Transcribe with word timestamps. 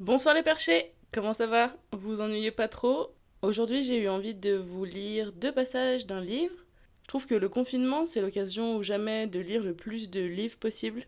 Bonsoir 0.00 0.34
les 0.34 0.42
perchés, 0.42 0.94
comment 1.12 1.34
ça 1.34 1.46
va? 1.46 1.76
Vous 1.92 1.98
vous 1.98 2.20
ennuyez 2.22 2.50
pas 2.50 2.68
trop? 2.68 3.14
Aujourd'hui 3.42 3.82
j'ai 3.82 3.98
eu 4.00 4.08
envie 4.08 4.34
de 4.34 4.54
vous 4.54 4.86
lire 4.86 5.30
deux 5.30 5.52
passages 5.52 6.06
d'un 6.06 6.22
livre. 6.22 6.54
Je 7.02 7.08
trouve 7.08 7.26
que 7.26 7.34
le 7.34 7.50
confinement 7.50 8.06
c'est 8.06 8.22
l'occasion 8.22 8.76
ou 8.76 8.82
jamais 8.82 9.26
de 9.26 9.40
lire 9.40 9.62
le 9.62 9.74
plus 9.74 10.08
de 10.08 10.22
livres 10.22 10.56
possible, 10.56 11.02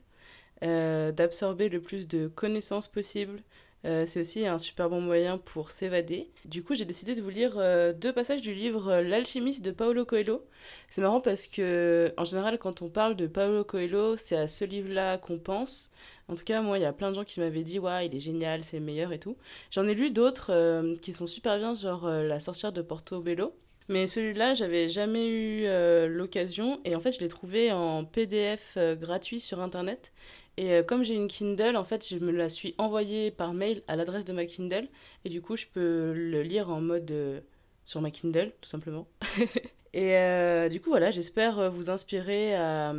euh, 0.62 1.10
d'absorber 1.10 1.70
le 1.70 1.80
plus 1.80 2.06
de 2.06 2.28
connaissances 2.28 2.86
possible. 2.86 3.40
Euh, 3.84 4.06
c'est 4.06 4.20
aussi 4.20 4.46
un 4.46 4.58
super 4.58 4.88
bon 4.88 5.00
moyen 5.00 5.38
pour 5.38 5.70
s'évader. 5.70 6.30
Du 6.44 6.62
coup 6.62 6.74
j'ai 6.74 6.84
décidé 6.84 7.14
de 7.14 7.22
vous 7.22 7.30
lire 7.30 7.54
euh, 7.56 7.92
deux 7.92 8.12
passages 8.12 8.40
du 8.40 8.54
livre 8.54 9.00
L'alchimiste 9.00 9.64
de 9.64 9.72
Paolo 9.72 10.04
Coelho. 10.04 10.44
C'est 10.88 11.02
marrant 11.02 11.20
parce 11.20 11.48
que 11.48 12.14
en 12.16 12.24
général 12.24 12.58
quand 12.58 12.80
on 12.82 12.88
parle 12.88 13.16
de 13.16 13.26
Paolo 13.26 13.64
Coelho 13.64 14.16
c'est 14.16 14.36
à 14.36 14.46
ce 14.46 14.64
livre-là 14.64 15.18
qu'on 15.18 15.38
pense. 15.38 15.90
En 16.28 16.34
tout 16.34 16.44
cas, 16.44 16.62
moi, 16.62 16.78
il 16.78 16.82
y 16.82 16.86
a 16.86 16.92
plein 16.92 17.10
de 17.10 17.16
gens 17.16 17.24
qui 17.24 17.40
m'avaient 17.40 17.62
dit, 17.62 17.78
ouais, 17.78 18.06
il 18.06 18.14
est 18.14 18.20
génial, 18.20 18.64
c'est 18.64 18.78
le 18.78 18.84
meilleur 18.84 19.12
et 19.12 19.18
tout. 19.18 19.36
J'en 19.70 19.86
ai 19.86 19.94
lu 19.94 20.10
d'autres 20.10 20.50
euh, 20.50 20.96
qui 20.96 21.12
sont 21.12 21.26
super 21.26 21.58
bien, 21.58 21.74
genre 21.74 22.06
euh, 22.06 22.22
La 22.22 22.40
sorcière 22.40 22.72
de 22.72 22.80
Portobello. 22.80 23.54
Mais 23.88 24.06
celui-là, 24.06 24.54
j'avais 24.54 24.88
jamais 24.88 25.26
eu 25.28 25.64
euh, 25.66 26.08
l'occasion. 26.08 26.80
Et 26.84 26.94
en 26.94 27.00
fait, 27.00 27.10
je 27.10 27.20
l'ai 27.20 27.28
trouvé 27.28 27.72
en 27.72 28.04
PDF 28.04 28.78
gratuit 28.98 29.40
sur 29.40 29.60
Internet. 29.60 30.12
Et 30.56 30.82
comme 30.86 31.02
j'ai 31.02 31.14
une 31.14 31.28
Kindle, 31.28 31.76
en 31.76 31.84
fait, 31.84 32.06
je 32.08 32.16
me 32.16 32.30
la 32.30 32.48
suis 32.48 32.74
envoyée 32.78 33.30
par 33.30 33.54
mail 33.54 33.82
à 33.88 33.96
l'adresse 33.96 34.24
de 34.24 34.32
ma 34.32 34.44
Kindle. 34.44 34.88
Et 35.24 35.28
du 35.28 35.40
coup, 35.40 35.56
je 35.56 35.66
peux 35.66 36.12
le 36.12 36.42
lire 36.42 36.70
en 36.70 36.80
mode 36.80 37.42
sur 37.84 38.00
ma 38.00 38.10
Kindle, 38.10 38.52
tout 38.60 38.68
simplement. 38.68 39.08
et 39.94 40.68
du 40.70 40.80
coup, 40.80 40.90
voilà, 40.90 41.10
j'espère 41.10 41.70
vous 41.70 41.88
inspirer 41.88 42.54
à, 42.54 42.94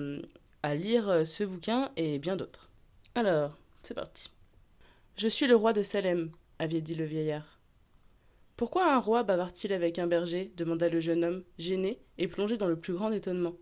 à 0.63 0.75
lire 0.75 1.27
ce 1.27 1.43
bouquin 1.43 1.91
et 1.95 2.17
bien 2.17 2.35
d'autres. 2.35 2.69
Alors, 3.13 3.55
c'est 3.83 3.93
parti. 3.93 4.31
Je 5.15 5.27
suis 5.27 5.45
le 5.45 5.55
roi 5.55 5.73
de 5.73 5.83
Salem, 5.83 6.31
avait 6.57 6.81
dit 6.81 6.95
le 6.95 7.05
vieillard. 7.05 7.59
Pourquoi 8.55 8.91
un 8.91 8.99
roi 8.99 9.23
bavard-il 9.23 9.73
avec 9.73 9.99
un 9.99 10.07
berger? 10.07 10.51
demanda 10.55 10.89
le 10.89 10.99
jeune 10.99 11.23
homme, 11.23 11.43
gêné 11.59 11.99
et 12.17 12.27
plongé 12.27 12.57
dans 12.57 12.67
le 12.67 12.79
plus 12.79 12.93
grand 12.93 13.11
étonnement. 13.11 13.53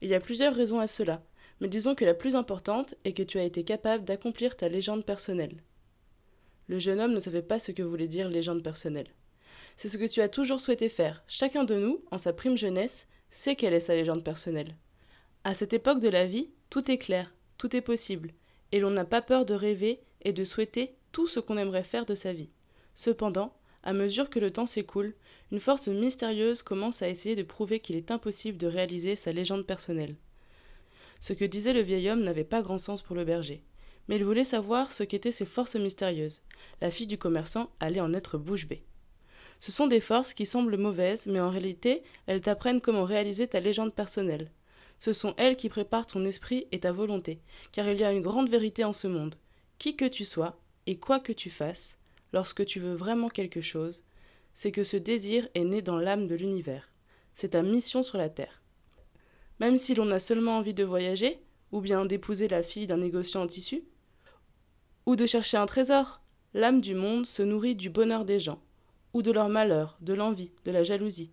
Il 0.00 0.08
y 0.08 0.14
a 0.14 0.20
plusieurs 0.20 0.54
raisons 0.54 0.80
à 0.80 0.86
cela, 0.86 1.22
mais 1.62 1.68
disons 1.68 1.94
que 1.94 2.04
la 2.04 2.12
plus 2.12 2.34
importante 2.34 2.96
est 3.04 3.12
que 3.12 3.22
tu 3.22 3.38
as 3.38 3.44
été 3.44 3.62
capable 3.62 4.04
d'accomplir 4.04 4.56
ta 4.56 4.68
légende 4.68 5.06
personnelle. 5.06 5.62
Le 6.66 6.80
jeune 6.80 6.98
homme 6.98 7.14
ne 7.14 7.20
savait 7.20 7.40
pas 7.40 7.60
ce 7.60 7.70
que 7.70 7.84
voulait 7.84 8.08
dire 8.08 8.28
légende 8.28 8.64
personnelle. 8.64 9.06
C'est 9.76 9.88
ce 9.88 9.96
que 9.96 10.08
tu 10.08 10.20
as 10.20 10.28
toujours 10.28 10.60
souhaité 10.60 10.88
faire. 10.88 11.22
Chacun 11.28 11.62
de 11.62 11.76
nous, 11.76 12.02
en 12.10 12.18
sa 12.18 12.32
prime 12.32 12.58
jeunesse, 12.58 13.06
sait 13.30 13.54
quelle 13.54 13.74
est 13.74 13.80
sa 13.80 13.94
légende 13.94 14.24
personnelle. 14.24 14.74
À 15.44 15.54
cette 15.54 15.72
époque 15.72 16.00
de 16.00 16.08
la 16.08 16.26
vie, 16.26 16.50
tout 16.68 16.90
est 16.90 16.98
clair, 16.98 17.32
tout 17.58 17.76
est 17.76 17.80
possible, 17.80 18.32
et 18.72 18.80
l'on 18.80 18.90
n'a 18.90 19.04
pas 19.04 19.22
peur 19.22 19.46
de 19.46 19.54
rêver 19.54 20.00
et 20.22 20.32
de 20.32 20.42
souhaiter 20.42 20.96
tout 21.12 21.28
ce 21.28 21.38
qu'on 21.38 21.58
aimerait 21.58 21.84
faire 21.84 22.06
de 22.06 22.16
sa 22.16 22.32
vie. 22.32 22.50
Cependant, 22.96 23.54
à 23.84 23.92
mesure 23.92 24.30
que 24.30 24.40
le 24.40 24.50
temps 24.50 24.66
s'écoule, 24.66 25.14
une 25.52 25.60
force 25.60 25.86
mystérieuse 25.86 26.62
commence 26.64 27.02
à 27.02 27.08
essayer 27.08 27.36
de 27.36 27.44
prouver 27.44 27.78
qu'il 27.78 27.94
est 27.94 28.10
impossible 28.10 28.58
de 28.58 28.66
réaliser 28.66 29.14
sa 29.14 29.30
légende 29.30 29.64
personnelle. 29.64 30.16
Ce 31.22 31.32
que 31.32 31.44
disait 31.44 31.72
le 31.72 31.82
vieil 31.82 32.10
homme 32.10 32.24
n'avait 32.24 32.42
pas 32.42 32.62
grand 32.62 32.78
sens 32.78 33.00
pour 33.00 33.14
le 33.14 33.24
berger, 33.24 33.62
mais 34.08 34.16
il 34.16 34.24
voulait 34.24 34.44
savoir 34.44 34.90
ce 34.90 35.04
qu'étaient 35.04 35.30
ces 35.30 35.44
forces 35.46 35.76
mystérieuses. 35.76 36.42
La 36.80 36.90
fille 36.90 37.06
du 37.06 37.16
commerçant 37.16 37.70
allait 37.78 38.00
en 38.00 38.12
être 38.12 38.38
bouche 38.38 38.66
bée. 38.66 38.82
Ce 39.60 39.70
sont 39.70 39.86
des 39.86 40.00
forces 40.00 40.34
qui 40.34 40.46
semblent 40.46 40.76
mauvaises, 40.76 41.28
mais 41.28 41.38
en 41.38 41.48
réalité, 41.48 42.02
elles 42.26 42.40
t'apprennent 42.40 42.80
comment 42.80 43.04
réaliser 43.04 43.46
ta 43.46 43.60
légende 43.60 43.94
personnelle. 43.94 44.50
Ce 44.98 45.12
sont 45.12 45.34
elles 45.36 45.56
qui 45.56 45.68
préparent 45.68 46.08
ton 46.08 46.24
esprit 46.24 46.66
et 46.72 46.80
ta 46.80 46.90
volonté, 46.90 47.38
car 47.70 47.88
il 47.88 48.00
y 48.00 48.04
a 48.04 48.10
une 48.10 48.20
grande 48.20 48.50
vérité 48.50 48.82
en 48.82 48.92
ce 48.92 49.06
monde. 49.06 49.36
Qui 49.78 49.94
que 49.94 50.08
tu 50.08 50.24
sois, 50.24 50.58
et 50.88 50.96
quoi 50.96 51.20
que 51.20 51.32
tu 51.32 51.50
fasses, 51.50 52.00
lorsque 52.32 52.64
tu 52.64 52.80
veux 52.80 52.94
vraiment 52.94 53.28
quelque 53.28 53.60
chose, 53.60 54.02
c'est 54.54 54.72
que 54.72 54.82
ce 54.82 54.96
désir 54.96 55.48
est 55.54 55.62
né 55.62 55.82
dans 55.82 55.98
l'âme 55.98 56.26
de 56.26 56.34
l'univers. 56.34 56.90
C'est 57.36 57.50
ta 57.50 57.62
mission 57.62 58.02
sur 58.02 58.18
la 58.18 58.28
terre. 58.28 58.61
Même 59.62 59.78
si 59.78 59.94
l'on 59.94 60.10
a 60.10 60.18
seulement 60.18 60.58
envie 60.58 60.74
de 60.74 60.82
voyager, 60.82 61.38
ou 61.70 61.80
bien 61.80 62.04
d'épouser 62.04 62.48
la 62.48 62.64
fille 62.64 62.88
d'un 62.88 62.96
négociant 62.96 63.42
en 63.42 63.46
tissu, 63.46 63.84
ou 65.06 65.14
de 65.14 65.24
chercher 65.24 65.56
un 65.56 65.66
trésor, 65.66 66.20
l'âme 66.52 66.80
du 66.80 66.96
monde 66.96 67.26
se 67.26 67.44
nourrit 67.44 67.76
du 67.76 67.88
bonheur 67.88 68.24
des 68.24 68.40
gens, 68.40 68.60
ou 69.14 69.22
de 69.22 69.30
leur 69.30 69.48
malheur, 69.48 69.96
de 70.00 70.14
l'envie, 70.14 70.50
de 70.64 70.72
la 70.72 70.82
jalousie. 70.82 71.30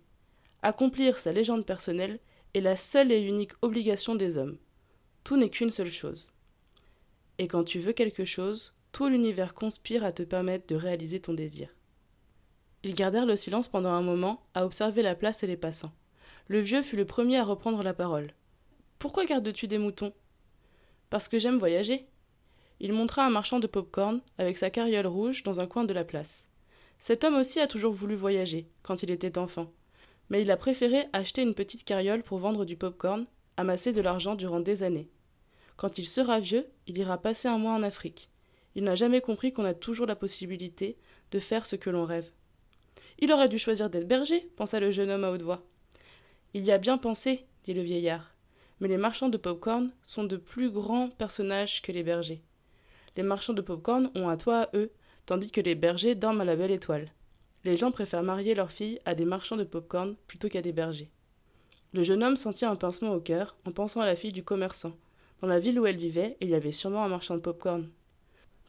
Accomplir 0.62 1.18
sa 1.18 1.32
légende 1.32 1.66
personnelle 1.66 2.20
est 2.54 2.60
la 2.60 2.76
seule 2.76 3.10
et 3.10 3.20
unique 3.20 3.54
obligation 3.62 4.14
des 4.14 4.38
hommes. 4.38 4.58
Tout 5.24 5.36
n'est 5.36 5.50
qu'une 5.50 5.72
seule 5.72 5.90
chose. 5.90 6.30
Et 7.38 7.48
quand 7.48 7.64
tu 7.64 7.80
veux 7.80 7.94
quelque 7.94 8.24
chose, 8.24 8.76
tout 8.92 9.08
l'univers 9.08 9.54
conspire 9.54 10.04
à 10.04 10.12
te 10.12 10.22
permettre 10.22 10.68
de 10.68 10.76
réaliser 10.76 11.18
ton 11.18 11.34
désir. 11.34 11.74
Ils 12.84 12.94
gardèrent 12.94 13.26
le 13.26 13.34
silence 13.34 13.66
pendant 13.66 13.90
un 13.90 14.02
moment, 14.02 14.46
à 14.54 14.64
observer 14.64 15.02
la 15.02 15.16
place 15.16 15.42
et 15.42 15.48
les 15.48 15.56
passants. 15.56 15.90
Le 16.50 16.60
vieux 16.60 16.82
fut 16.82 16.96
le 16.96 17.06
premier 17.06 17.38
à 17.38 17.44
reprendre 17.44 17.82
la 17.82 17.94
parole. 17.94 18.34
Pourquoi 18.98 19.24
gardes-tu 19.24 19.68
des 19.68 19.78
moutons? 19.78 20.12
Parce 21.08 21.28
que 21.28 21.38
j'aime 21.38 21.58
voyager. 21.58 22.04
Il 22.80 22.92
montra 22.92 23.24
un 23.24 23.30
marchand 23.30 23.60
de 23.60 23.66
pop-corn 23.66 24.20
avec 24.36 24.58
sa 24.58 24.68
carriole 24.68 25.06
rouge 25.06 25.44
dans 25.44 25.60
un 25.60 25.66
coin 25.66 25.84
de 25.84 25.94
la 25.94 26.04
place. 26.04 26.46
Cet 26.98 27.24
homme 27.24 27.36
aussi 27.36 27.60
a 27.60 27.66
toujours 27.66 27.94
voulu 27.94 28.14
voyager, 28.14 28.66
quand 28.82 29.02
il 29.02 29.10
était 29.10 29.38
enfant 29.38 29.72
mais 30.30 30.42
il 30.42 30.50
a 30.50 30.56
préféré 30.56 31.06
acheter 31.12 31.42
une 31.42 31.54
petite 31.54 31.84
carriole 31.84 32.22
pour 32.22 32.38
vendre 32.38 32.64
du 32.64 32.76
pop-corn, 32.76 33.26
amasser 33.56 33.92
de 33.92 34.00
l'argent 34.00 34.36
durant 34.36 34.60
des 34.60 34.82
années. 34.82 35.10
Quand 35.76 35.98
il 35.98 36.06
sera 36.06 36.40
vieux, 36.40 36.66
il 36.86 36.96
ira 36.98 37.18
passer 37.18 37.48
un 37.48 37.58
mois 37.58 37.72
en 37.72 37.82
Afrique. 37.82 38.30
Il 38.76 38.84
n'a 38.84 38.94
jamais 38.94 39.20
compris 39.20 39.52
qu'on 39.52 39.64
a 39.64 39.74
toujours 39.74 40.06
la 40.06 40.14
possibilité 40.14 40.96
de 41.32 41.40
faire 41.40 41.66
ce 41.66 41.74
que 41.76 41.90
l'on 41.90 42.04
rêve. 42.04 42.30
Il 43.18 43.32
aurait 43.32 43.48
dû 43.48 43.58
choisir 43.58 43.90
d'être 43.90 44.06
berger, 44.06 44.48
pensa 44.56 44.78
le 44.78 44.92
jeune 44.92 45.10
homme 45.10 45.24
à 45.24 45.32
haute 45.32 45.42
voix. 45.42 45.66
Il 46.52 46.64
y 46.64 46.72
a 46.72 46.78
bien 46.78 46.98
pensé, 46.98 47.44
dit 47.62 47.74
le 47.74 47.82
vieillard, 47.82 48.34
mais 48.80 48.88
les 48.88 48.96
marchands 48.96 49.28
de 49.28 49.36
pop-corn 49.36 49.92
sont 50.02 50.24
de 50.24 50.36
plus 50.36 50.68
grands 50.70 51.08
personnages 51.08 51.80
que 51.80 51.92
les 51.92 52.02
bergers. 52.02 52.42
Les 53.16 53.22
marchands 53.22 53.52
de 53.52 53.62
pop-corn 53.62 54.10
ont 54.16 54.28
un 54.28 54.36
toit 54.36 54.62
à 54.62 54.70
eux, 54.74 54.90
tandis 55.26 55.52
que 55.52 55.60
les 55.60 55.76
bergers 55.76 56.16
dorment 56.16 56.40
à 56.40 56.44
la 56.44 56.56
belle 56.56 56.72
étoile. 56.72 57.12
Les 57.64 57.76
gens 57.76 57.92
préfèrent 57.92 58.24
marier 58.24 58.56
leurs 58.56 58.72
filles 58.72 58.98
à 59.04 59.14
des 59.14 59.24
marchands 59.24 59.56
de 59.56 59.64
pop-corn 59.64 60.16
plutôt 60.26 60.48
qu'à 60.48 60.60
des 60.60 60.72
bergers. 60.72 61.10
Le 61.92 62.02
jeune 62.02 62.24
homme 62.24 62.36
sentit 62.36 62.64
un 62.64 62.74
pincement 62.74 63.12
au 63.12 63.20
cœur 63.20 63.56
en 63.64 63.70
pensant 63.70 64.00
à 64.00 64.06
la 64.06 64.16
fille 64.16 64.32
du 64.32 64.42
commerçant. 64.42 64.96
Dans 65.40 65.48
la 65.48 65.60
ville 65.60 65.78
où 65.78 65.86
elle 65.86 65.96
vivait, 65.96 66.36
il 66.40 66.48
y 66.48 66.54
avait 66.54 66.72
sûrement 66.72 67.04
un 67.04 67.08
marchand 67.08 67.36
de 67.36 67.40
pop-corn. 67.40 67.88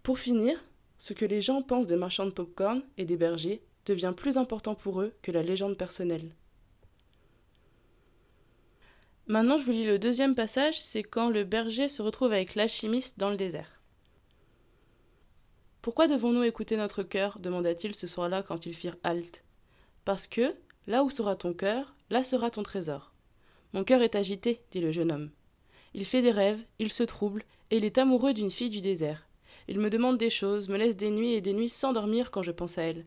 Pour 0.03 0.19
finir, 0.19 0.63
ce 0.99 1.13
que 1.13 1.25
les 1.25 1.41
gens 1.41 1.63
pensent 1.63 1.87
des 1.87 1.95
marchands 1.95 2.25
de 2.25 2.31
pop-corn 2.31 2.83
et 2.99 3.05
des 3.05 3.17
bergers 3.17 3.63
devient 3.87 4.13
plus 4.15 4.37
important 4.37 4.75
pour 4.75 5.01
eux 5.01 5.13
que 5.23 5.31
la 5.31 5.41
légende 5.41 5.77
personnelle. 5.77 6.35
Maintenant, 9.31 9.57
je 9.57 9.63
vous 9.63 9.71
lis 9.71 9.85
le 9.85 9.97
deuxième 9.97 10.35
passage, 10.35 10.77
c'est 10.77 11.03
quand 11.03 11.29
le 11.29 11.45
berger 11.45 11.87
se 11.87 12.01
retrouve 12.01 12.33
avec 12.33 12.53
l'alchimiste 12.55 13.17
dans 13.17 13.29
le 13.29 13.37
désert. 13.37 13.79
Pourquoi 15.81 16.09
devons-nous 16.09 16.43
écouter 16.43 16.75
notre 16.75 17.01
cœur? 17.01 17.39
demanda-t-il 17.39 17.95
ce 17.95 18.07
soir-là 18.07 18.43
quand 18.43 18.65
ils 18.65 18.73
firent 18.73 18.97
halte. 19.05 19.45
Parce 20.03 20.27
que, 20.27 20.53
là 20.85 21.05
où 21.05 21.09
sera 21.09 21.37
ton 21.37 21.53
cœur, 21.53 21.95
là 22.09 22.23
sera 22.23 22.51
ton 22.51 22.61
trésor. 22.61 23.13
Mon 23.71 23.85
cœur 23.85 24.01
est 24.01 24.15
agité, 24.15 24.59
dit 24.71 24.81
le 24.81 24.91
jeune 24.91 25.13
homme. 25.13 25.29
Il 25.93 26.03
fait 26.03 26.21
des 26.21 26.31
rêves, 26.31 26.65
il 26.79 26.91
se 26.91 27.03
trouble, 27.03 27.45
et 27.69 27.77
il 27.77 27.85
est 27.85 27.99
amoureux 27.99 28.33
d'une 28.33 28.51
fille 28.51 28.69
du 28.69 28.81
désert. 28.81 29.29
Il 29.69 29.79
me 29.79 29.89
demande 29.89 30.17
des 30.17 30.29
choses, 30.29 30.67
me 30.67 30.77
laisse 30.77 30.97
des 30.97 31.09
nuits 31.09 31.35
et 31.35 31.41
des 31.41 31.53
nuits 31.53 31.69
sans 31.69 31.93
dormir 31.93 32.31
quand 32.31 32.43
je 32.43 32.51
pense 32.51 32.77
à 32.77 32.81
elle. 32.81 33.05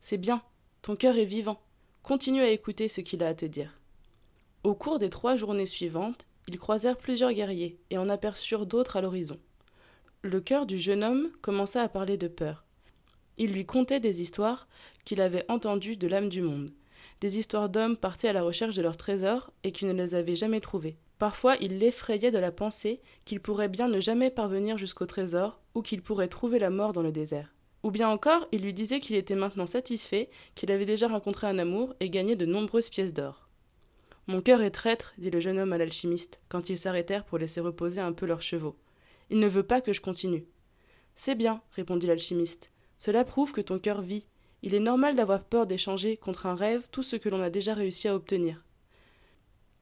C'est 0.00 0.16
bien, 0.16 0.42
ton 0.80 0.94
cœur 0.94 1.16
est 1.16 1.24
vivant. 1.24 1.60
Continue 2.04 2.42
à 2.42 2.50
écouter 2.50 2.86
ce 2.86 3.00
qu'il 3.00 3.24
a 3.24 3.26
à 3.26 3.34
te 3.34 3.46
dire. 3.46 3.79
Au 4.64 4.74
cours 4.74 4.98
des 4.98 5.10
trois 5.10 5.36
journées 5.36 5.66
suivantes, 5.66 6.26
ils 6.48 6.58
croisèrent 6.58 6.96
plusieurs 6.96 7.32
guerriers 7.32 7.78
et 7.90 7.98
en 7.98 8.08
aperçurent 8.08 8.66
d'autres 8.66 8.96
à 8.96 9.00
l'horizon. 9.00 9.38
Le 10.22 10.40
cœur 10.40 10.66
du 10.66 10.78
jeune 10.78 11.02
homme 11.02 11.30
commença 11.40 11.82
à 11.82 11.88
parler 11.88 12.16
de 12.16 12.28
peur. 12.28 12.64
Il 13.38 13.52
lui 13.52 13.64
contait 13.64 14.00
des 14.00 14.20
histoires 14.20 14.68
qu'il 15.04 15.20
avait 15.20 15.50
entendues 15.50 15.96
de 15.96 16.06
l'âme 16.06 16.28
du 16.28 16.42
monde, 16.42 16.70
des 17.20 17.38
histoires 17.38 17.68
d'hommes 17.68 17.96
partis 17.96 18.28
à 18.28 18.32
la 18.32 18.42
recherche 18.42 18.74
de 18.74 18.82
leurs 18.82 18.96
trésors 18.96 19.50
et 19.64 19.72
qui 19.72 19.86
ne 19.86 19.92
les 19.92 20.14
avaient 20.14 20.36
jamais 20.36 20.60
trouvés, 20.60 20.98
Parfois 21.20 21.56
il 21.60 21.78
l'effrayait 21.78 22.30
de 22.30 22.38
la 22.38 22.50
pensée 22.50 23.02
qu'il 23.26 23.40
pourrait 23.40 23.68
bien 23.68 23.88
ne 23.88 24.00
jamais 24.00 24.30
parvenir 24.30 24.78
jusqu'au 24.78 25.04
trésor, 25.04 25.60
ou 25.74 25.82
qu'il 25.82 26.00
pourrait 26.00 26.28
trouver 26.28 26.58
la 26.58 26.70
mort 26.70 26.94
dans 26.94 27.02
le 27.02 27.12
désert. 27.12 27.54
Ou 27.82 27.90
bien 27.90 28.08
encore, 28.08 28.48
il 28.52 28.62
lui 28.62 28.72
disait 28.72 29.00
qu'il 29.00 29.16
était 29.16 29.34
maintenant 29.34 29.66
satisfait, 29.66 30.30
qu'il 30.54 30.72
avait 30.72 30.86
déjà 30.86 31.08
rencontré 31.08 31.46
un 31.46 31.58
amour 31.58 31.94
et 32.00 32.08
gagné 32.08 32.36
de 32.36 32.46
nombreuses 32.46 32.88
pièces 32.88 33.12
d'or. 33.12 33.49
Mon 34.26 34.40
cœur 34.40 34.62
est 34.62 34.70
traître, 34.70 35.14
dit 35.18 35.30
le 35.30 35.40
jeune 35.40 35.58
homme 35.58 35.72
à 35.72 35.78
l'alchimiste, 35.78 36.40
quand 36.48 36.68
ils 36.68 36.78
s'arrêtèrent 36.78 37.24
pour 37.24 37.38
laisser 37.38 37.60
reposer 37.60 38.00
un 38.00 38.12
peu 38.12 38.26
leurs 38.26 38.42
chevaux. 38.42 38.76
Il 39.30 39.38
ne 39.38 39.48
veut 39.48 39.62
pas 39.62 39.80
que 39.80 39.92
je 39.92 40.00
continue. 40.00 40.44
C'est 41.14 41.34
bien, 41.34 41.62
répondit 41.72 42.06
l'alchimiste. 42.06 42.70
Cela 42.98 43.24
prouve 43.24 43.52
que 43.52 43.60
ton 43.60 43.78
cœur 43.78 44.02
vit. 44.02 44.26
Il 44.62 44.74
est 44.74 44.80
normal 44.80 45.16
d'avoir 45.16 45.44
peur 45.44 45.66
d'échanger 45.66 46.16
contre 46.16 46.46
un 46.46 46.54
rêve 46.54 46.86
tout 46.90 47.02
ce 47.02 47.16
que 47.16 47.28
l'on 47.28 47.42
a 47.42 47.50
déjà 47.50 47.74
réussi 47.74 48.08
à 48.08 48.14
obtenir. 48.14 48.62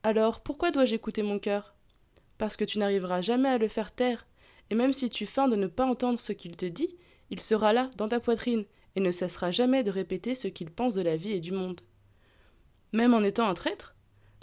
Alors, 0.03 0.41
pourquoi 0.41 0.71
dois-je 0.71 0.95
écouter 0.95 1.23
mon 1.23 1.39
cœur? 1.39 1.75
Parce 2.39 2.57
que 2.57 2.65
tu 2.65 2.79
n'arriveras 2.79 3.21
jamais 3.21 3.49
à 3.49 3.59
le 3.59 3.69
faire 3.69 3.93
taire, 3.93 4.27
et 4.71 4.75
même 4.75 4.93
si 4.93 5.11
tu 5.11 5.27
feins 5.27 5.49
de 5.49 5.57
ne 5.57 5.67
pas 5.67 5.85
entendre 5.85 6.21
ce 6.21 6.33
qu'il 6.33 6.57
te 6.57 6.67
dit, 6.67 6.97
il 7.31 7.41
sera 7.41 7.73
là, 7.73 7.91
dans 7.97 8.09
ta 8.09 8.21
poitrine, 8.21 8.65
et 8.95 9.01
ne 9.01 9.11
cessera 9.11 9.51
jamais 9.51 9.83
de 9.83 9.91
répéter 9.91 10.35
ce 10.35 10.49
qu'il 10.49 10.71
pense 10.71 10.95
de 10.95 11.03
la 11.03 11.17
vie 11.17 11.33
et 11.33 11.41
du 11.41 11.53
monde. 11.53 11.81
Même 12.93 13.15
en 13.15 13.23
étant 13.23 13.49
un 13.49 13.55
traître 13.55 13.95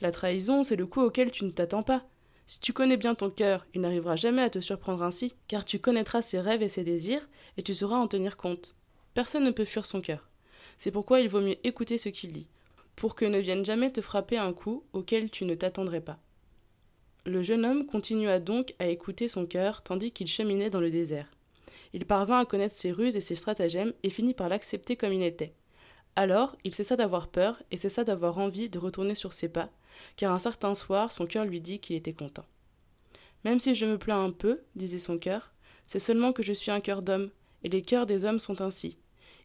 La 0.01 0.11
trahison, 0.11 0.63
c'est 0.63 0.75
le 0.75 0.85
coup 0.85 1.01
auquel 1.01 1.31
tu 1.31 1.45
ne 1.45 1.51
t'attends 1.51 1.83
pas. 1.83 2.03
Si 2.47 2.59
tu 2.59 2.73
connais 2.73 2.97
bien 2.97 3.15
ton 3.15 3.29
cœur, 3.29 3.65
il 3.73 3.81
n'arrivera 3.81 4.15
jamais 4.15 4.41
à 4.41 4.49
te 4.49 4.59
surprendre 4.59 5.03
ainsi, 5.03 5.33
car 5.47 5.65
tu 5.65 5.79
connaîtras 5.79 6.21
ses 6.21 6.39
rêves 6.39 6.61
et 6.61 6.69
ses 6.69 6.83
désirs, 6.83 7.27
et 7.57 7.63
tu 7.63 7.73
sauras 7.73 7.97
en 7.97 8.07
tenir 8.07 8.37
compte. 8.37 8.75
Personne 9.13 9.45
ne 9.45 9.51
peut 9.51 9.65
fuir 9.65 9.85
son 9.85 10.01
cœur. 10.01 10.29
C'est 10.77 10.91
pourquoi 10.91 11.21
il 11.21 11.29
vaut 11.29 11.41
mieux 11.41 11.57
écouter 11.65 11.97
ce 11.97 12.09
qu'il 12.09 12.33
dit, 12.33 12.47
pour 12.95 13.15
que 13.15 13.25
ne 13.25 13.39
vienne 13.39 13.65
jamais 13.65 13.89
te 13.89 14.01
frapper 14.01 14.37
un 14.37 14.53
coup 14.53 14.83
auquel 14.93 15.29
tu 15.29 15.45
ne 15.45 15.55
t'attendrais 15.55 16.01
pas. 16.01 16.19
Le 17.25 17.41
jeune 17.41 17.65
homme 17.65 17.87
continua 17.87 18.39
donc 18.39 18.75
à 18.77 18.87
écouter 18.87 19.27
son 19.27 19.47
cœur 19.47 19.81
tandis 19.81 20.11
qu'il 20.11 20.27
cheminait 20.27 20.69
dans 20.69 20.81
le 20.81 20.91
désert. 20.91 21.31
Il 21.93 22.05
parvint 22.05 22.39
à 22.39 22.45
connaître 22.45 22.75
ses 22.75 22.91
ruses 22.91 23.15
et 23.15 23.21
ses 23.21 23.35
stratagèmes 23.35 23.93
et 24.03 24.09
finit 24.09 24.33
par 24.33 24.49
l'accepter 24.49 24.95
comme 24.95 25.13
il 25.13 25.23
était. 25.23 25.53
Alors, 26.15 26.55
il 26.63 26.75
cessa 26.75 26.95
d'avoir 26.95 27.29
peur 27.29 27.63
et 27.71 27.77
cessa 27.77 28.03
d'avoir 28.03 28.37
envie 28.37 28.69
de 28.69 28.77
retourner 28.77 29.15
sur 29.15 29.33
ses 29.33 29.49
pas, 29.49 29.69
car 30.17 30.33
un 30.33 30.39
certain 30.39 30.75
soir 30.75 31.11
son 31.11 31.25
cœur 31.25 31.45
lui 31.45 31.61
dit 31.61 31.79
qu'il 31.79 31.95
était 31.95 32.13
content. 32.13 32.45
Même 33.43 33.59
si 33.59 33.75
je 33.75 33.85
me 33.85 33.97
plains 33.97 34.23
un 34.23 34.31
peu, 34.31 34.61
disait 34.75 34.99
son 34.99 35.17
cœur, 35.17 35.53
c'est 35.85 35.99
seulement 35.99 36.33
que 36.33 36.43
je 36.43 36.53
suis 36.53 36.71
un 36.71 36.79
cœur 36.81 37.01
d'homme, 37.01 37.29
et 37.63 37.69
les 37.69 37.81
cœurs 37.81 38.05
des 38.05 38.25
hommes 38.25 38.39
sont 38.39 38.61
ainsi. 38.61 38.97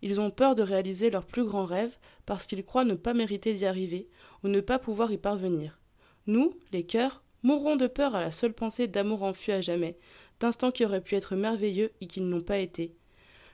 Ils 0.03 0.21
ont 0.21 0.31
peur 0.31 0.55
de 0.55 0.63
réaliser 0.63 1.11
leurs 1.11 1.27
plus 1.27 1.45
grands 1.45 1.67
rêves 1.67 1.97
parce 2.25 2.47
qu'ils 2.47 2.65
croient 2.65 2.85
ne 2.85 2.95
pas 2.95 3.13
mériter 3.13 3.53
d'y 3.55 3.67
arriver 3.67 4.09
ou 4.43 4.49
ne 4.49 4.61
pas 4.61 4.79
pouvoir 4.79 5.13
y 5.13 5.19
parvenir. 5.19 5.79
Nous, 6.27 6.57
les 6.73 6.85
cœurs, 6.85 7.23
mourrons 7.43 7.77
de 7.77 7.87
peur 7.87 8.15
à 8.15 8.21
la 8.21 8.33
seule 8.33 8.53
pensée 8.53 8.87
d'amour 8.87 9.23
enfui 9.23 9.53
à 9.53 9.61
jamais, 9.61 9.99
d'instants 10.41 10.71
qui 10.71 10.85
auraient 10.85 11.03
pu 11.03 11.17
être 11.17 11.37
merveilleux 11.37 11.93
et 12.01 12.07
qui 12.07 12.21
ne 12.21 12.31
l'ont 12.31 12.41
pas 12.41 12.59
été, 12.59 12.95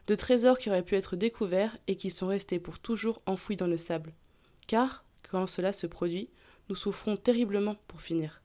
de 0.06 0.14
trésors 0.14 0.58
qui 0.58 0.68
auraient 0.68 0.82
pu 0.82 0.94
être 0.94 1.16
découverts 1.16 1.76
et 1.88 1.96
qui 1.96 2.10
sont 2.10 2.28
restés 2.28 2.60
pour 2.60 2.78
toujours 2.78 3.20
enfouis 3.26 3.56
dans 3.56 3.66
le 3.66 3.76
sable. 3.76 4.14
Car, 4.66 5.04
quand 5.30 5.46
cela 5.46 5.72
se 5.72 5.86
produit, 5.86 6.28
nous 6.68 6.76
souffrons 6.76 7.16
terriblement 7.16 7.76
pour 7.86 8.00
finir. 8.00 8.42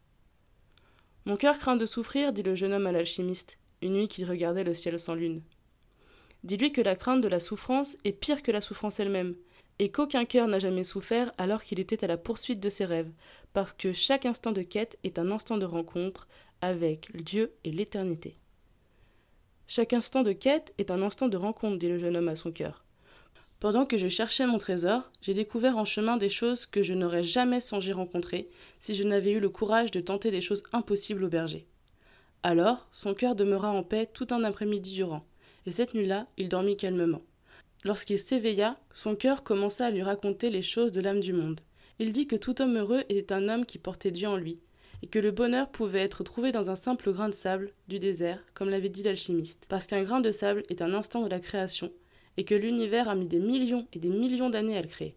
Mon 1.26 1.38
cœur 1.38 1.58
craint 1.60 1.76
de 1.76 1.86
souffrir, 1.86 2.34
dit 2.34 2.44
le 2.44 2.56
jeune 2.56 2.74
homme 2.74 2.88
à 2.88 2.92
l'alchimiste, 2.92 3.58
une 3.82 3.94
nuit 3.94 4.08
qu'il 4.08 4.30
regardait 4.30 4.64
le 4.64 4.74
ciel 4.74 5.00
sans 5.00 5.16
lune. 5.16 5.42
Dis-lui 6.44 6.72
que 6.72 6.82
la 6.82 6.96
crainte 6.96 7.22
de 7.22 7.28
la 7.28 7.40
souffrance 7.40 7.98
est 8.04 8.12
pire 8.12 8.42
que 8.42 8.52
la 8.52 8.62
souffrance 8.62 9.00
elle-même, 9.00 9.36
et 9.80 9.90
qu'aucun 9.90 10.26
cœur 10.26 10.48
n'a 10.48 10.60
jamais 10.60 10.84
souffert 10.84 11.32
alors 11.38 11.64
qu'il 11.64 11.80
était 11.80 12.04
à 12.04 12.08
la 12.08 12.18
poursuite 12.18 12.60
de 12.60 12.70
ses 12.70 12.86
rêves, 12.86 13.12
parce 13.54 13.74
que 13.74 13.94
chaque 13.94 14.26
instant 14.26 14.52
de 14.52 14.62
quête 14.62 14.98
est 15.04 15.20
un 15.20 15.32
instant 15.32 15.58
de 15.58 15.66
rencontre 15.66 16.28
avec 16.62 17.16
Dieu 17.16 17.54
et 17.64 17.72
l'éternité. 17.72 18.38
Chaque 19.68 19.94
instant 19.94 20.22
de 20.22 20.34
quête 20.34 20.74
est 20.78 20.92
un 20.92 21.02
instant 21.02 21.28
de 21.28 21.38
rencontre, 21.38 21.78
dit 21.78 21.88
le 21.88 21.98
jeune 21.98 22.18
homme 22.18 22.28
à 22.28 22.36
son 22.36 22.52
cœur. 22.52 22.81
Pendant 23.62 23.86
que 23.86 23.96
je 23.96 24.08
cherchais 24.08 24.48
mon 24.48 24.58
trésor, 24.58 25.12
j'ai 25.22 25.36
découvert 25.36 25.78
en 25.78 25.86
chemin 25.86 26.18
des 26.18 26.30
choses 26.30 26.66
que 26.66 26.82
je 26.82 26.96
n'aurais 26.96 27.22
jamais 27.22 27.60
songé 27.60 27.94
rencontrer 27.94 28.50
si 28.80 28.96
je 28.96 29.04
n'avais 29.04 29.34
eu 29.34 29.40
le 29.40 29.50
courage 29.50 29.92
de 29.92 30.02
tenter 30.02 30.32
des 30.32 30.42
choses 30.42 30.64
impossibles 30.74 31.24
au 31.24 31.30
berger. 31.30 31.68
Alors, 32.42 32.88
son 32.92 33.14
cœur 33.14 33.36
demeura 33.36 33.70
en 33.70 33.84
paix 33.84 34.10
tout 34.12 34.26
un 34.32 34.44
après-midi 34.44 34.96
durant, 34.96 35.24
et 35.68 35.72
cette 35.72 35.94
nuit-là, 35.94 36.26
il 36.38 36.50
dormit 36.50 36.76
calmement. 36.76 37.22
Lorsqu'il 37.84 38.18
s'éveilla, 38.18 38.80
son 38.96 39.16
cœur 39.16 39.44
commença 39.44 39.86
à 39.86 39.92
lui 39.92 40.02
raconter 40.02 40.50
les 40.50 40.64
choses 40.64 40.92
de 40.92 41.00
l'âme 41.00 41.20
du 41.20 41.32
monde. 41.32 41.62
Il 42.00 42.14
dit 42.14 42.26
que 42.26 42.38
tout 42.38 42.64
homme 42.64 42.78
heureux 42.78 43.04
était 43.10 43.32
un 43.32 43.48
homme 43.48 43.68
qui 43.68 43.78
portait 43.78 44.10
Dieu 44.10 44.28
en 44.28 44.38
lui, 44.38 44.58
et 45.04 45.08
que 45.08 45.20
le 45.20 45.30
bonheur 45.30 45.70
pouvait 45.70 46.02
être 46.02 46.24
trouvé 46.24 46.52
dans 46.52 46.72
un 46.72 46.76
simple 46.76 47.14
grain 47.14 47.30
de 47.30 47.36
sable 47.36 47.74
du 47.88 48.00
désert, 48.00 48.44
comme 48.56 48.72
l'avait 48.72 48.90
dit 48.90 49.04
l'alchimiste, 49.04 49.66
parce 49.70 49.86
qu'un 49.86 50.02
grain 50.02 50.20
de 50.20 50.32
sable 50.32 50.64
est 50.70 50.82
un 50.82 50.96
instant 50.96 51.22
de 51.22 51.30
la 51.30 51.40
création, 51.40 51.92
et 52.38 52.46
que 52.46 52.56
l'univers 52.56 53.10
a 53.10 53.16
mis 53.16 53.28
des 53.28 53.40
millions 53.40 53.88
et 53.94 54.00
des 54.00 54.10
millions 54.10 54.50
d'années 54.50 54.78
à 54.78 54.82
le 54.82 54.88
créer. 54.88 55.16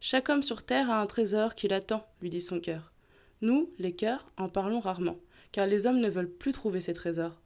Chaque 0.00 0.28
homme 0.28 0.42
sur 0.42 0.62
Terre 0.62 0.90
a 0.90 1.00
un 1.00 1.06
trésor 1.06 1.54
qui 1.54 1.68
l'attend, 1.68 2.06
lui 2.22 2.30
dit 2.30 2.40
son 2.40 2.60
cœur. 2.60 2.92
Nous, 3.40 3.70
les 3.78 3.92
cœurs, 3.92 4.30
en 4.36 4.48
parlons 4.48 4.80
rarement, 4.80 5.18
car 5.52 5.66
les 5.66 5.86
hommes 5.86 6.00
ne 6.00 6.08
veulent 6.08 6.30
plus 6.30 6.52
trouver 6.52 6.80
ces 6.80 6.94
trésors. 6.94 7.40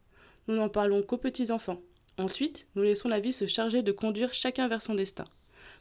Nous 0.48 0.56
n'en 0.56 0.68
parlons 0.68 1.02
qu'aux 1.02 1.18
petits-enfants. 1.18 1.80
Ensuite, 2.18 2.66
nous 2.74 2.82
laissons 2.82 3.08
la 3.08 3.20
vie 3.20 3.32
se 3.32 3.46
charger 3.46 3.82
de 3.82 3.92
conduire 3.92 4.34
chacun 4.34 4.68
vers 4.68 4.82
son 4.82 4.94
destin. 4.94 5.24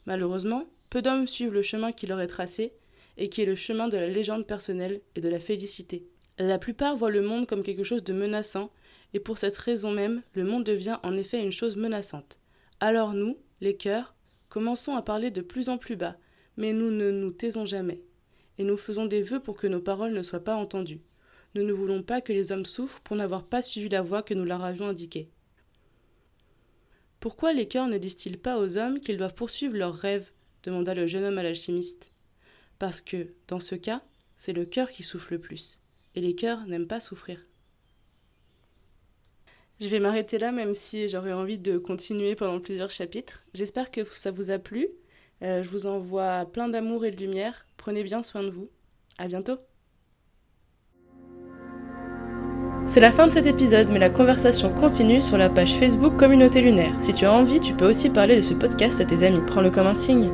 Malheureusement, 0.06 0.66
peu 0.90 1.02
d'hommes 1.02 1.28
suivent 1.28 1.54
le 1.54 1.62
chemin 1.62 1.92
qui 1.92 2.08
leur 2.08 2.22
est 2.22 2.28
tracé, 2.28 2.74
et 3.18 3.30
qui 3.30 3.42
est 3.42 3.46
le 3.46 3.56
chemin 3.56 3.88
de 3.88 3.98
la 3.98 4.08
légende 4.08 4.48
personnelle 4.48 5.02
et 5.16 5.22
de 5.22 5.30
la 5.30 5.40
félicité. 5.40 6.06
La 6.38 6.58
plupart 6.58 6.96
voient 6.96 7.12
le 7.12 7.22
monde 7.22 7.48
comme 7.48 7.64
quelque 7.64 7.84
chose 7.84 8.04
de 8.04 8.14
menaçant, 8.14 8.72
et 9.14 9.20
pour 9.20 9.38
cette 9.38 9.58
raison 9.58 9.92
même, 9.92 10.22
le 10.34 10.44
monde 10.44 10.64
devient 10.64 10.98
en 11.04 11.18
effet 11.18 11.44
une 11.44 11.52
chose 11.52 11.76
menaçante. 11.76 12.40
Alors 12.80 13.14
nous, 13.14 13.38
les 13.60 13.76
cœurs, 13.76 14.16
commençons 14.50 14.96
à 14.96 15.02
parler 15.02 15.32
de 15.32 15.42
plus 15.42 15.70
en 15.70 15.78
plus 15.78 15.96
bas, 15.96 16.18
mais 16.58 16.74
nous 16.74 16.92
ne 16.92 17.12
nous 17.12 17.32
taisons 17.32 17.66
jamais, 17.66 18.02
et 18.58 18.64
nous 18.64 18.78
faisons 18.78 19.06
des 19.06 19.22
vœux 19.22 19.40
pour 19.40 19.58
que 19.58 19.68
nos 19.68 19.82
paroles 19.82 20.14
ne 20.14 20.24
soient 20.24 20.44
pas 20.44 20.56
entendues. 20.56 21.02
Nous 21.54 21.64
ne 21.64 21.74
voulons 21.74 22.02
pas 22.02 22.22
que 22.22 22.34
les 22.34 22.52
hommes 22.52 22.66
souffrent 22.66 23.02
pour 23.02 23.16
n'avoir 23.16 23.44
pas 23.44 23.62
suivi 23.62 23.90
la 23.90 24.02
voie 24.02 24.24
que 24.24 24.34
nous 24.34 24.46
leur 24.46 24.64
avions 24.64 24.88
indiquée. 24.88 25.30
Pourquoi 27.20 27.54
les 27.54 27.68
cœurs 27.68 27.88
ne 27.88 27.98
disent-ils 27.98 28.40
pas 28.40 28.58
aux 28.58 28.78
hommes 28.78 29.00
qu'ils 29.00 29.18
doivent 29.18 29.36
poursuivre 29.36 29.78
leurs 29.78 29.96
rêves? 29.96 30.32
demanda 30.64 30.94
le 30.94 31.08
jeune 31.08 31.24
homme 31.24 31.38
à 31.38 31.44
l'alchimiste. 31.44 32.12
Parce 32.80 33.02
que, 33.02 33.34
dans 33.48 33.60
ce 33.60 33.76
cas, 33.76 34.02
c'est 34.38 34.54
le 34.54 34.66
cœur 34.66 34.90
qui 34.90 35.04
souffle 35.04 35.34
le 35.34 35.40
plus, 35.40 35.80
et 36.16 36.22
les 36.22 36.36
cœurs 36.36 36.66
n'aiment 36.66 36.88
pas 36.88 37.00
souffrir. 37.00 37.46
Je 39.82 39.88
vais 39.88 40.00
m'arrêter 40.00 40.38
là, 40.38 40.52
même 40.52 40.76
si 40.76 41.10
j'aurais 41.10 41.34
envie 41.34 41.58
de 41.58 41.80
continuer 41.80 42.36
pendant 42.36 42.60
plusieurs 42.60 42.92
chapitres. 42.92 43.44
J'espère 43.56 43.90
que 43.90 44.04
ça 44.04 44.30
vous 44.30 44.52
a 44.52 44.60
plu. 44.60 44.88
Euh, 45.42 45.64
je 45.64 45.70
vous 45.70 45.88
envoie 45.88 46.46
plein 46.46 46.70
d'amour 46.70 47.04
et 47.04 47.10
de 47.10 47.20
lumière. 47.20 47.66
Prenez 47.78 48.04
bien 48.04 48.22
soin 48.22 48.44
de 48.44 48.52
vous. 48.52 48.70
À 49.18 49.28
bientôt. 49.28 49.58
C'est 52.86 53.00
la 53.00 53.12
fin 53.12 53.26
de 53.26 53.32
cet 53.32 53.48
épisode, 53.48 53.90
mais 53.92 53.98
la 53.98 54.12
conversation 54.12 54.72
continue 54.72 55.22
sur 55.22 55.40
la 55.40 55.50
page 55.50 55.74
Facebook 55.74 56.16
Communauté 56.16 56.62
Lunaire. 56.62 56.94
Si 57.00 57.12
tu 57.12 57.26
as 57.26 57.34
envie, 57.34 57.60
tu 57.60 57.74
peux 57.74 57.90
aussi 57.90 58.12
parler 58.12 58.36
de 58.36 58.42
ce 58.44 58.54
podcast 58.54 59.02
à 59.02 59.06
tes 59.06 59.24
amis. 59.24 59.42
Prends-le 59.48 59.72
comme 59.72 59.88
un 59.88 59.96
signe. 59.96 60.30